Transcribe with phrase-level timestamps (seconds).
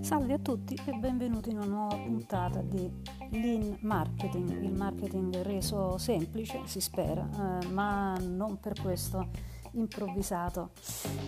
[0.00, 2.88] Salve a tutti e benvenuti in una nuova puntata di
[3.30, 7.28] Lean Marketing, il marketing reso semplice, si spera,
[7.60, 9.26] eh, ma non per questo
[9.72, 10.70] improvvisato.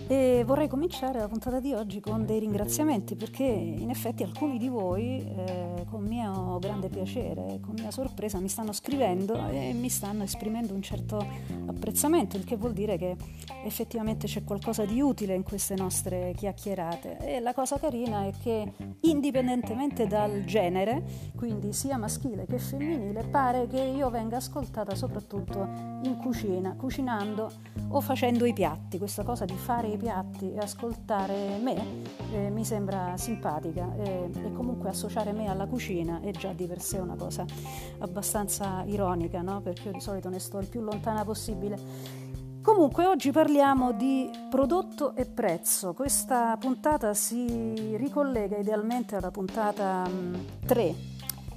[0.06, 4.68] E vorrei cominciare la puntata di oggi con dei ringraziamenti perché in effetti alcuni di
[4.68, 10.22] voi eh, con mio grande piacere, con mia sorpresa mi stanno scrivendo e mi stanno
[10.22, 11.24] esprimendo un certo
[11.66, 13.16] apprezzamento, il che vuol dire che
[13.64, 17.18] effettivamente c'è qualcosa di utile in queste nostre chiacchierate.
[17.18, 23.66] E la cosa carina è che indipendentemente dal genere, quindi sia maschile che femminile, pare
[23.66, 25.60] che io venga ascoltata soprattutto
[26.02, 27.50] in cucina, cucinando
[27.88, 28.98] o facendo i piatti.
[28.98, 34.52] Questa cosa di fare i piatti e ascoltare me eh, mi sembra simpatica e, e,
[34.52, 37.44] comunque associare me alla cucina è già di per sé una cosa
[37.98, 39.60] abbastanza ironica, no?
[39.60, 42.30] perché io di solito ne sto il più lontana possibile.
[42.62, 45.94] Comunque oggi parliamo di prodotto e prezzo.
[45.94, 50.08] Questa puntata si ricollega idealmente alla puntata
[50.64, 50.94] 3,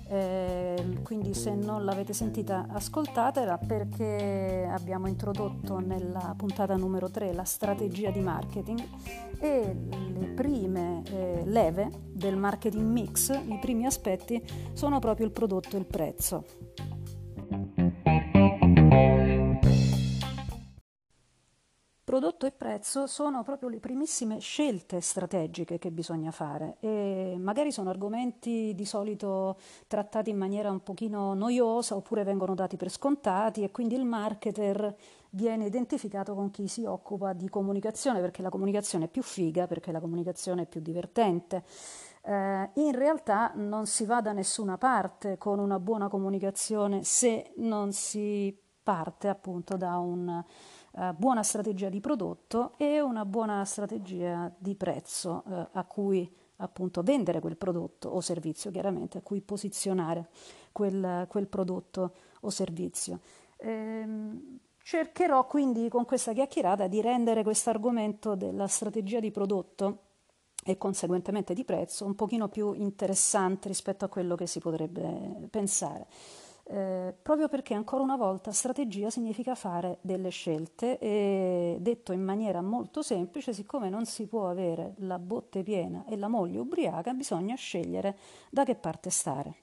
[0.07, 7.43] eh, quindi se non l'avete sentita ascoltatela perché abbiamo introdotto nella puntata numero 3 la
[7.43, 8.83] strategia di marketing
[9.39, 9.75] e
[10.13, 14.41] le prime eh, leve del marketing mix, i primi aspetti
[14.73, 16.45] sono proprio il prodotto e il prezzo.
[22.15, 27.89] Prodotto e prezzo sono proprio le primissime scelte strategiche che bisogna fare e magari sono
[27.89, 33.71] argomenti di solito trattati in maniera un pochino noiosa oppure vengono dati per scontati e
[33.71, 34.95] quindi il marketer
[35.31, 39.91] viene identificato con chi si occupa di comunicazione perché la comunicazione è più figa, perché
[39.91, 41.65] la comunicazione è più divertente.
[42.21, 47.91] Eh, in realtà non si va da nessuna parte con una buona comunicazione se non
[47.91, 50.41] si parte appunto da un
[50.97, 57.01] eh, buona strategia di prodotto e una buona strategia di prezzo eh, a cui appunto
[57.03, 60.29] vendere quel prodotto o servizio, chiaramente a cui posizionare
[60.71, 63.19] quel, quel prodotto o servizio.
[63.57, 69.99] Ehm, cercherò quindi con questa chiacchierata di rendere questo argomento della strategia di prodotto
[70.63, 76.07] e conseguentemente di prezzo un pochino più interessante rispetto a quello che si potrebbe pensare.
[76.67, 82.61] Eh, proprio perché ancora una volta strategia significa fare delle scelte e detto in maniera
[82.61, 87.53] molto semplice, siccome non si può avere la botte piena e la moglie ubriaca, bisogna
[87.53, 88.17] scegliere
[88.49, 89.57] da che parte stare.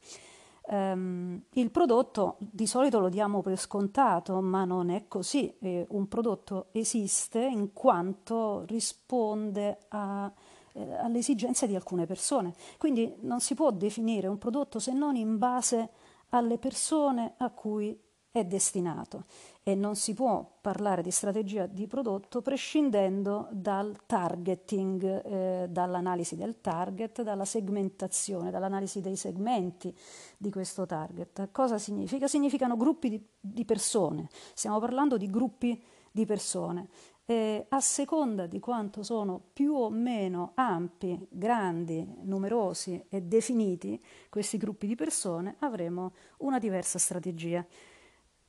[0.65, 5.53] Um, il prodotto di solito lo diamo per scontato, ma non è così.
[5.59, 10.33] Eh, un prodotto esiste in quanto risponde a,
[10.75, 12.55] eh, alle esigenze di alcune persone.
[12.79, 15.91] Quindi non si può definire un prodotto se non in base
[16.35, 17.99] alle persone a cui
[18.31, 19.27] è destinato
[19.63, 26.63] e non si può parlare di strategia di prodotto prescindendo dal targeting, eh, dall'analisi del
[26.63, 29.95] target, dalla segmentazione, dall'analisi dei segmenti
[30.39, 31.51] di questo target.
[31.53, 32.27] Cosa significa?
[32.27, 36.89] Significano gruppi di, di persone, stiamo parlando di gruppi di persone
[37.25, 44.57] eh, a seconda di quanto sono più o meno ampi, grandi, numerosi e definiti questi
[44.57, 47.65] gruppi di persone, avremo una diversa strategia.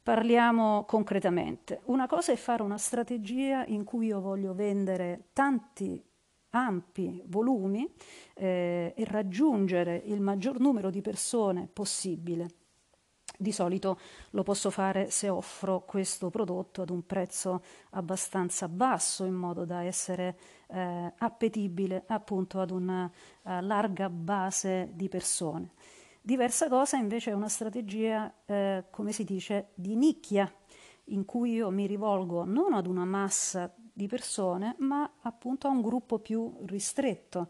[0.01, 1.81] Parliamo concretamente.
[1.85, 6.03] Una cosa è fare una strategia in cui io voglio vendere tanti
[6.49, 7.89] ampi volumi
[8.35, 12.62] eh, e raggiungere il maggior numero di persone possibile
[13.43, 13.99] di solito
[14.31, 17.61] lo posso fare se offro questo prodotto ad un prezzo
[17.91, 20.35] abbastanza basso in modo da essere
[20.69, 25.73] eh, appetibile appunto ad una uh, larga base di persone.
[26.19, 30.51] Diversa cosa invece è una strategia, eh, come si dice, di nicchia,
[31.07, 35.81] in cui io mi rivolgo non ad una massa di persone, ma appunto a un
[35.81, 37.49] gruppo più ristretto.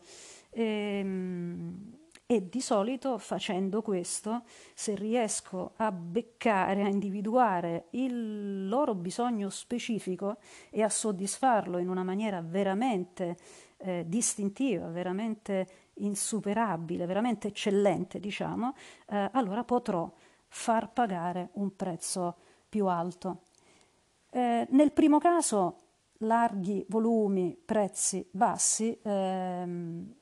[0.50, 2.03] E, ehm,
[2.34, 4.42] e di solito facendo questo,
[4.74, 10.38] se riesco a beccare, a individuare il loro bisogno specifico
[10.72, 13.38] e a soddisfarlo in una maniera veramente
[13.78, 18.74] eh, distintiva, veramente insuperabile, veramente eccellente, diciamo,
[19.10, 20.12] eh, allora potrò
[20.48, 22.36] far pagare un prezzo
[22.68, 23.42] più alto.
[24.32, 25.82] Eh, nel primo caso,
[26.20, 30.16] larghi volumi, prezzi bassi, ehm,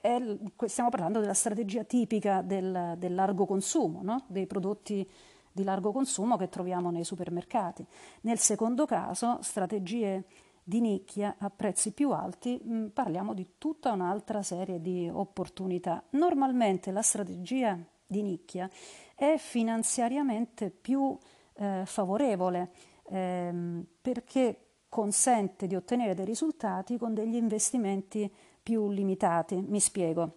[0.00, 0.18] è,
[0.66, 4.24] stiamo parlando della strategia tipica del, del largo consumo, no?
[4.28, 5.08] dei prodotti
[5.52, 7.86] di largo consumo che troviamo nei supermercati.
[8.22, 10.24] Nel secondo caso, strategie
[10.62, 16.02] di nicchia a prezzi più alti, mh, parliamo di tutta un'altra serie di opportunità.
[16.10, 18.70] Normalmente la strategia di nicchia
[19.14, 21.16] è finanziariamente più
[21.54, 22.70] eh, favorevole
[23.08, 28.30] ehm, perché consente di ottenere dei risultati con degli investimenti
[28.62, 29.60] più limitati.
[29.60, 30.36] Mi spiego.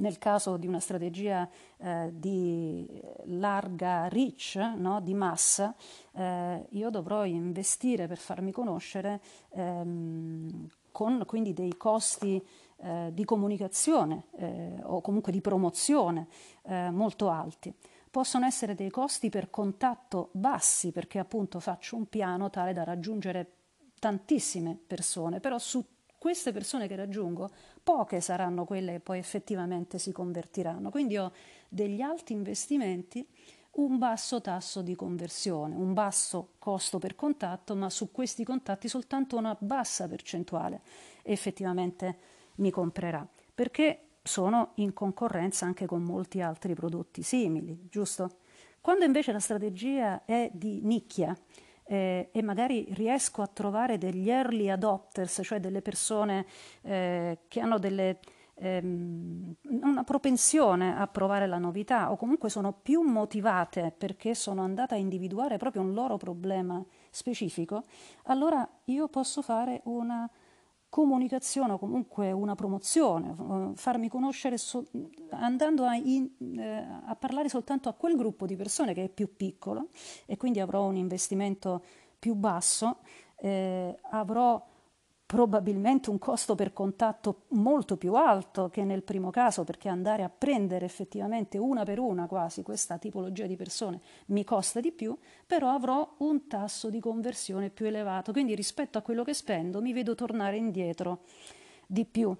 [0.00, 1.48] Nel caso di una strategia
[1.78, 5.00] eh, di larga reach, no?
[5.00, 5.74] di massa,
[6.12, 12.40] eh, io dovrò investire per farmi conoscere ehm, con quindi dei costi
[12.76, 16.28] eh, di comunicazione eh, o comunque di promozione
[16.62, 17.74] eh, molto alti.
[18.08, 23.52] Possono essere dei costi per contatto bassi perché appunto faccio un piano tale da raggiungere
[23.98, 25.84] tantissime persone, però su
[26.18, 27.48] queste persone che raggiungo,
[27.82, 30.90] poche saranno quelle che poi effettivamente si convertiranno.
[30.90, 31.32] Quindi ho
[31.68, 33.26] degli alti investimenti,
[33.72, 39.36] un basso tasso di conversione, un basso costo per contatto, ma su questi contatti soltanto
[39.36, 40.80] una bassa percentuale
[41.22, 42.18] effettivamente
[42.56, 48.38] mi comprerà, perché sono in concorrenza anche con molti altri prodotti simili, giusto?
[48.80, 51.36] Quando invece la strategia è di nicchia,
[51.88, 56.44] eh, e magari riesco a trovare degli early adopters, cioè delle persone
[56.82, 58.18] eh, che hanno delle,
[58.56, 64.96] ehm, una propensione a provare la novità o comunque sono più motivate perché sono andata
[64.96, 67.84] a individuare proprio un loro problema specifico,
[68.24, 70.28] allora io posso fare una
[70.88, 74.86] comunicazione o comunque una promozione, eh, farmi conoscere so-
[75.30, 79.36] andando a, in, eh, a, parlare soltanto a quel gruppo di persone che è più
[79.36, 79.88] piccolo
[80.26, 81.82] e quindi avrò un investimento
[82.18, 82.98] più basso,
[83.36, 84.64] eh, avrò
[85.28, 90.30] probabilmente un costo per contatto molto più alto che nel primo caso, perché andare a
[90.30, 95.14] prendere effettivamente una per una quasi questa tipologia di persone mi costa di più,
[95.46, 99.92] però avrò un tasso di conversione più elevato, quindi rispetto a quello che spendo mi
[99.92, 101.24] vedo tornare indietro
[101.86, 102.34] di più.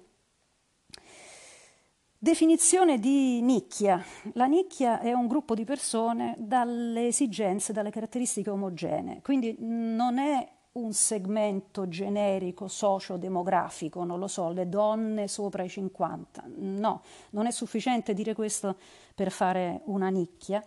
[2.17, 4.03] Definizione di nicchia.
[4.33, 10.57] La nicchia è un gruppo di persone dalle esigenze, dalle caratteristiche omogenee, quindi non è
[10.79, 16.43] un segmento generico socio-demografico, non lo so, le donne sopra i 50.
[16.57, 18.77] No, non è sufficiente dire questo
[19.13, 20.65] per fare una nicchia.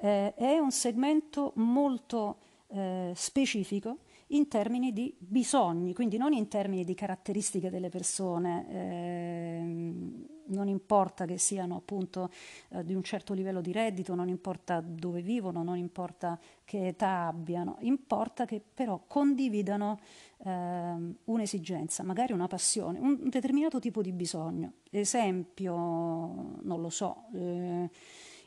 [0.00, 2.36] Eh, è un segmento molto
[2.68, 3.98] eh, specifico
[4.32, 8.66] in termini di bisogni, quindi non in termini di caratteristiche delle persone.
[8.68, 12.30] Eh, non importa che siano appunto
[12.70, 17.26] eh, di un certo livello di reddito, non importa dove vivono, non importa che età
[17.26, 19.98] abbiano, importa che però condividano
[20.44, 20.94] eh,
[21.24, 24.72] un'esigenza, magari una passione, un determinato tipo di bisogno.
[24.90, 27.90] Esempio, non lo so, eh,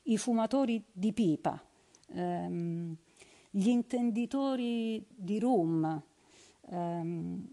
[0.04, 1.60] i fumatori di pipa,
[2.14, 2.96] ehm,
[3.58, 6.02] gli intenditori di rum,
[6.70, 7.52] ehm,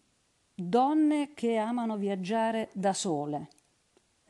[0.55, 3.49] donne che amano viaggiare da sole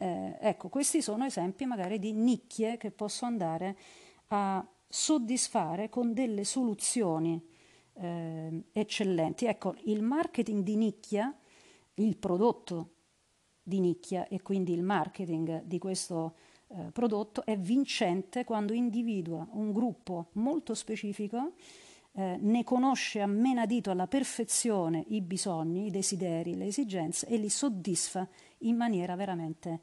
[0.02, 3.76] eh, ecco, questi sono esempi magari di nicchie che posso andare
[4.28, 7.40] a soddisfare con delle soluzioni
[7.94, 9.44] eh, eccellenti.
[9.44, 11.32] Ecco, il marketing di nicchia,
[11.94, 12.94] il prodotto
[13.62, 16.34] di nicchia e quindi il marketing di questo
[16.74, 21.52] eh, prodotto è vincente quando individua un gruppo molto specifico,
[22.14, 27.48] eh, ne conosce a menadito alla perfezione i bisogni, i desideri, le esigenze e li
[27.48, 28.26] soddisfa
[28.58, 29.80] in maniera veramente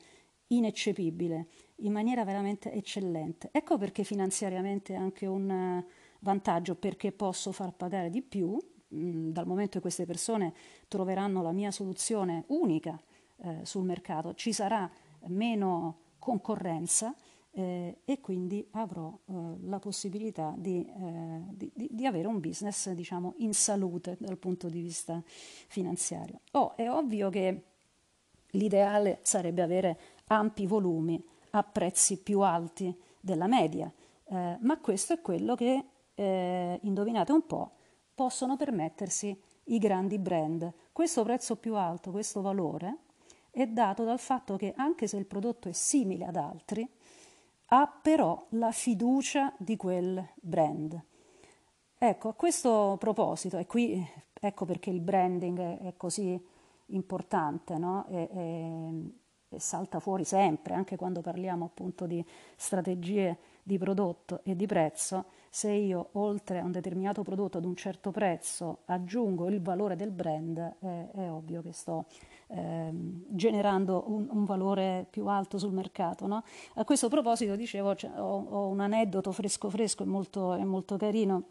[0.47, 1.47] ineccepibile,
[1.77, 3.49] in maniera veramente eccellente.
[3.51, 5.85] Ecco perché finanziariamente è anche un eh,
[6.19, 8.57] vantaggio, perché posso far pagare di più,
[8.93, 10.53] mm, dal momento che queste persone
[10.87, 12.99] troveranno la mia soluzione unica
[13.37, 14.89] eh, sul mercato, ci sarà
[15.27, 17.15] meno concorrenza
[17.51, 23.33] eh, e quindi avrò eh, la possibilità di, eh, di, di, avere un business diciamo,
[23.37, 26.41] in salute dal punto di vista finanziario.
[26.51, 27.63] Oh, è ovvio che
[28.51, 33.91] L'ideale sarebbe avere ampi volumi a prezzi più alti della media,
[34.25, 37.71] eh, ma questo è quello che, eh, indovinate un po',
[38.15, 40.71] possono permettersi i grandi brand.
[40.91, 42.97] Questo prezzo più alto, questo valore,
[43.61, 46.87] è dato dal fatto che anche se il prodotto è simile ad altri,
[47.71, 51.01] ha però la fiducia di quel brand.
[51.97, 56.41] Ecco, a questo proposito, e qui ecco perché il branding è così
[56.87, 58.05] importante no?
[58.07, 58.29] e,
[59.59, 62.25] e, e, salta fuori sempre, anche quando parliamo appunto di
[62.55, 67.75] strategie di prodotto e di prezzo, se io oltre a un determinato prodotto ad un
[67.75, 72.05] certo prezzo aggiungo il valore del brand, eh, è ovvio che sto
[72.47, 72.89] eh,
[73.27, 76.25] generando un, un, valore più alto sul mercato.
[76.25, 76.43] No?
[76.75, 81.43] A questo proposito dicevo, cioè, ho, ho, un aneddoto fresco fresco e molto, molto carino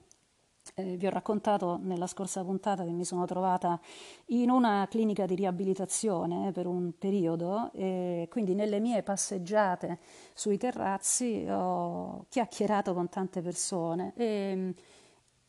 [0.75, 3.81] eh, vi ho raccontato nella scorsa puntata che mi sono trovata
[4.27, 9.99] in una clinica di riabilitazione per un periodo e quindi nelle mie passeggiate
[10.35, 14.75] sui terrazzi ho chiacchierato con tante persone e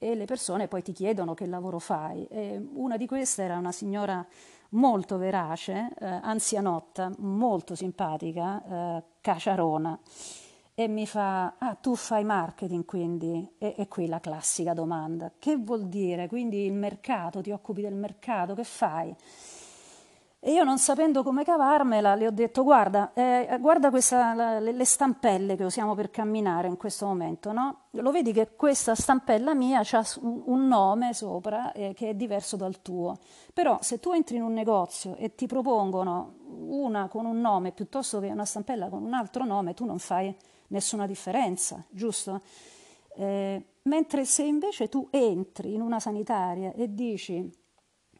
[0.02, 2.26] e le persone poi ti chiedono che lavoro fai.
[2.28, 4.26] E una di queste era una signora
[4.70, 8.64] molto verace, eh, anzianotta, molto simpatica,
[8.98, 10.00] eh, caciarona,
[10.80, 13.56] e mi fa, ah, tu fai marketing quindi?
[13.58, 16.30] E, e qui la classica domanda, che vuol dire?
[16.30, 19.14] Quindi il mercato, ti occupi del mercato, che fai?
[20.40, 24.72] E io non sapendo come cavarmela, le ho detto: Guarda, eh, guarda questa, la, le,
[24.72, 27.88] le, stampelle che usiamo per camminare in questo momento, no?
[27.90, 32.82] Lo vedi che questa stampella mia ha un nome sopra eh, che è diverso dal
[32.82, 33.18] tuo.
[33.54, 36.36] Però se tu entri in un negozio e ti propongono
[36.70, 40.34] una con un nome piuttosto che una stampella con un altro nome, tu non fai
[40.70, 42.42] nessuna differenza, giusto?
[43.16, 47.52] Eh, mentre se invece tu entri in una sanitaria e dici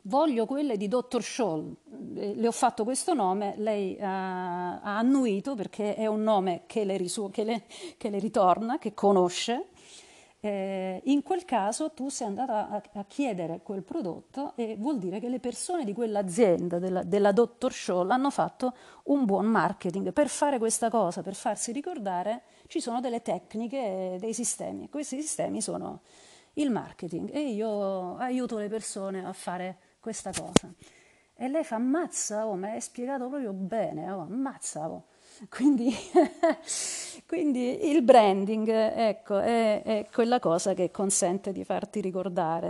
[0.04, 1.22] voglio quelle di Dr.
[1.22, 1.76] Scholl,
[2.16, 6.86] eh, le ho fatto questo nome, lei ha, ha annuito perché è un nome che
[6.86, 7.64] le, risu- che le,
[7.98, 9.68] che le ritorna, che conosce.
[10.42, 15.20] Eh, in quel caso tu sei andata a, a, chiedere quel prodotto e vuol dire
[15.20, 17.74] che le persone di quell'azienda, della, della Dr.
[17.74, 18.74] Scholl, hanno fatto
[19.06, 20.14] un buon marketing.
[20.14, 24.90] Per fare questa cosa, per farsi ricordare, ci sono delle tecniche, dei sistemi.
[24.90, 26.02] Questi sistemi sono
[26.54, 30.74] il marketing e io aiuto le persone a fare questa cosa.
[31.36, 34.90] E lei fa ammazza, oh, mi hai spiegato proprio bene, oh, ammazza.
[34.90, 35.06] Oh.
[35.48, 35.96] Quindi,
[37.26, 42.58] quindi, il branding ecco, è, è quella cosa che consente di farti ricordare